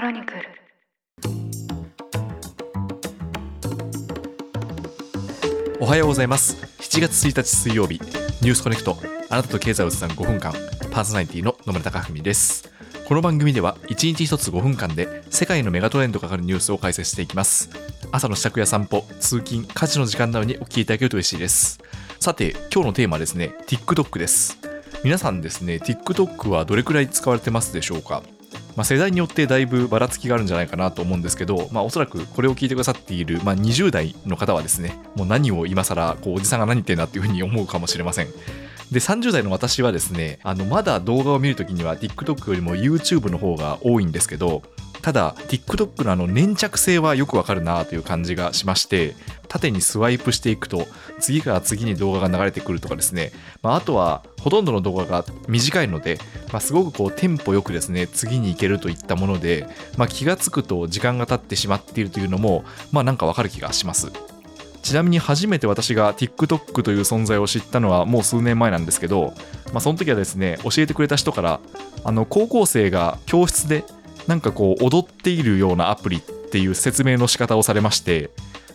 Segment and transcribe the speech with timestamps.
[0.00, 0.40] クロニクル。
[5.78, 6.56] おはようございます。
[6.78, 8.00] 7月1日水曜日。
[8.40, 8.96] ニュースコネクト。
[9.28, 10.54] あなたと経済をつなぐ5分間。
[10.90, 12.72] パーソナリティの野村貴文です。
[13.06, 17.68] この番組では1日1つ5分間で世界のメガトレンドがかかるニュースを解説していきます。
[18.10, 21.78] 朝の支度や散歩通勤家事の時間などにお聞きいただけると嬉しいです。
[22.20, 24.56] さて今日のテーマはですね TikTok です。
[25.04, 28.22] 皆さんですね TikTok はどれくらい使われてますでしょうか？
[28.80, 38.28] まあ、世代によってだいぶばらつきがあるんじゃないかなと思うんですけど、まあ、おそらくこれを聞いてくださっている、まあ、20代の方はですねもう何を今更こうおじさんが何言ってんだっていうふうに思うかもしれません。
[38.90, 44.62] で30代の私はですねあのまだ動画を見るときには TikTok よりも YouTube の方が多いんですけど
[45.02, 49.14] ただ TikTok のあの粘着性はよくわかるなという感じがしまして
[49.48, 50.86] 縦にスワイプしていくと
[51.18, 53.32] 次から次に動画が流れてくるとかですね、
[53.62, 56.18] まあ、あとはほとんどの動画が短いので、
[56.52, 64.10] まあ、すごくこうテンポよくですね次に行けるといったもので、まあ、気がつくと時間が経ってしまっているというのもまあなんかわかる気がします。
[64.82, 69.34] ちなみに初めて私が TikTok という存在を知ったのはもう数年前なんですけど、
[69.72, 71.60] まあ、その時はですね教えてくれた人から
[72.02, 73.84] あの高校生が教室で
[74.30, 78.30] なんかこう踊っているようなアプリっていう説明の仕方をされまして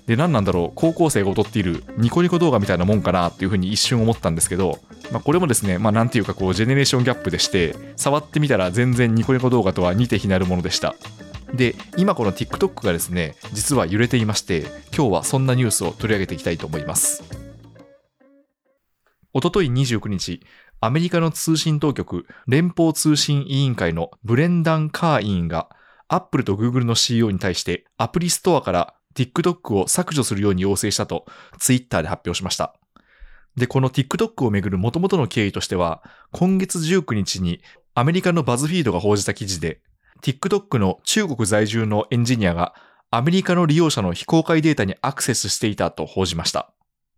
[0.06, 4.80] で何なんだろう高校生が踊っているニコニコ動画みたいなもんかなっていうふうに一瞬思ったんですけど、
[5.14, 10.94] まあ、これもですねまあていうかこうジェネレーションギャップでして触ってみたら全然ニコニコ動画とは似て非なるものでした。
[11.54, 17.24] で今この TikTok がですね実は揺れていまして今日はそんなニュースを取り上げていきたいと思います。
[19.38, 20.40] おととい29日
[20.80, 25.68] アメリカの通信当局連邦通信委員会のブレンダン・カー委員が
[26.08, 31.26] アップルとグーグルの CEO に対してアプリストアから TikTok を削除するように要請したと
[31.60, 32.76] ツイッターで発表しました。
[33.58, 37.62] で、この TikTok をめぐる元々の経緯としては、今月19日に
[37.94, 39.82] アメリカのバズフィードが報じた記事で、
[40.22, 42.74] TikTok の中国在住のエンジニアが
[43.12, 46.72] アメリカの利用者の非公開データにアクセスしていたと報じました。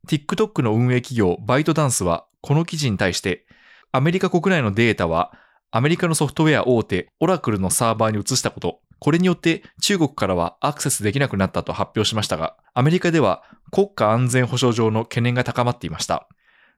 [0.08, 3.46] TikTok の運営企業バイトダンスはこの記事に対して
[3.92, 5.34] アメリカ国内のデータは
[5.70, 16.28] アメリカのソフトウェア大手オラクルのサーバーに移したこと、これによって中国からはアクセスできなくなったと発表しましたが、アメリカでは国家安全保障上の懸念が高まっていました。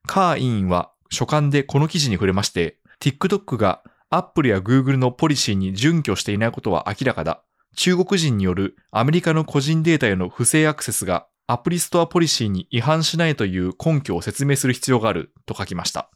[0.07, 7.43] カー委員は書簡でこの記事に触れまして、TikTok が Apple や Google のポリシーに準拠していないことは明らかだ。
[7.75, 16.11] 中国人によるアメリカの個人データへの不正アクセスがアプリストアポリシーに違反しないという根拠を説明する必要があると書きました。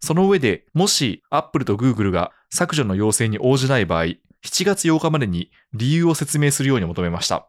[0.00, 4.18] その上で、もし Apple と Google が削除の要請に応じない場合、7
[4.64, 7.48] 月8日までに理由を説明するように求めました。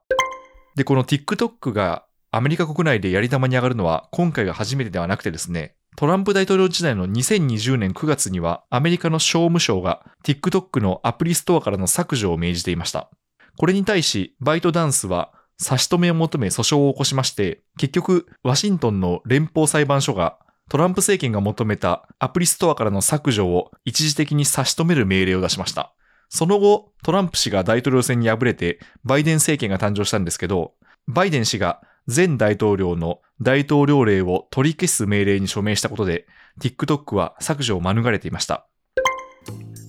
[0.75, 13.09] で、この TikTok がアメリカ国内でやり玉に上がるのは今回が初めてではなくてですね、トランプ大統領時代の2020年9月にはアメリカの商務省が TikTok のアプリストアからの削除を命じていました。
[13.57, 20.37] これに対し、バイトダンスは差し止めを求め訴訟を起こしまして、結局、ワシントンの連邦裁判所が
[20.69, 25.93] トランプ政権が求めたアプリストアからの削除を一時的に差し止める命令を出しました。
[26.29, 30.73] その後、トランプ氏が大統領選に敗れて、バイデン政権が誕生したんですけど、
[31.07, 36.25] バイデン氏が前大統領の大統領令を取り消す命令に署名したことで、
[36.59, 38.65] TikTok は削除を免れていました。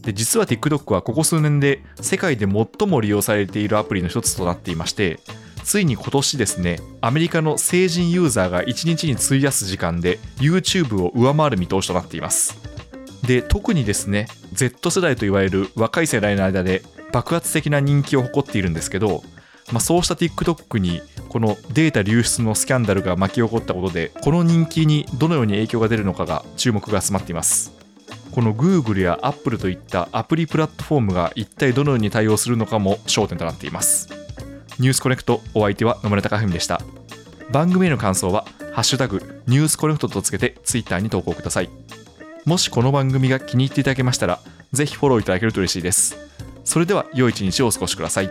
[0.02, 5.20] で、実は TikTok はここ数年で世界で最も利用されているアプリの一つとなっていまして、
[5.64, 12.58] ついに今年ですね、アメリカの成人ユーザーが1日に費やす時間で YouTube を上回る見通しとなっています。
[13.26, 16.82] で、特にですね、Z 世代といわれる若い世代の間で
[17.12, 19.24] 爆発的な人気を誇っているんですけど、
[19.72, 27.72] まあ、そうした TikTok にこのデータ流出のスキャンダルが巻き起こったことでこの人気にどのように影響が出るのかが注目が集まっています
[28.30, 34.10] この Google や Apple といったアプリプラットフォームが一体どのように対応するのかも焦点となっています
[34.78, 36.80] ニュースコネクトお相手は野村貴文でした。
[37.52, 41.70] 番組への感想はハッシュタグニュースコネクトとつけてツイッターに投稿ください。
[42.44, 44.40] もしこの番組が気に入っていただけましたら
[44.72, 46.16] ぜひフォローいただけると嬉しいです。
[46.64, 48.30] それでは良い一日をお過ごしください。